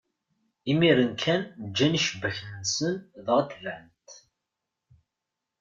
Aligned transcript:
Imiren 0.71 1.11
kan, 1.21 1.41
ǧǧan 1.69 1.97
icebbaken-nsen, 1.99 2.93
dɣa 3.25 3.41
tebɛen-t. 3.49 4.09